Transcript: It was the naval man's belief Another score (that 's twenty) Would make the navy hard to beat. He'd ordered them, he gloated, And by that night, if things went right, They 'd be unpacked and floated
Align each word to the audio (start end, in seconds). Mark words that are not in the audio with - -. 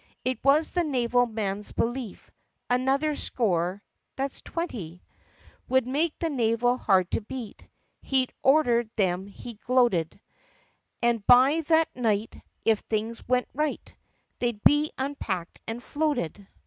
It 0.25 0.43
was 0.43 0.71
the 0.71 0.83
naval 0.83 1.27
man's 1.27 1.73
belief 1.73 2.31
Another 2.71 3.15
score 3.15 3.83
(that 4.15 4.31
's 4.31 4.41
twenty) 4.41 5.03
Would 5.69 5.85
make 5.85 6.17
the 6.17 6.31
navy 6.31 6.75
hard 6.77 7.11
to 7.11 7.21
beat. 7.21 7.67
He'd 8.01 8.33
ordered 8.41 8.89
them, 8.95 9.27
he 9.27 9.53
gloated, 9.63 10.19
And 11.03 11.23
by 11.27 11.61
that 11.67 11.95
night, 11.95 12.35
if 12.65 12.79
things 12.79 13.27
went 13.27 13.47
right, 13.53 13.93
They 14.39 14.53
'd 14.53 14.63
be 14.63 14.89
unpacked 14.97 15.59
and 15.67 15.83
floated 15.83 16.47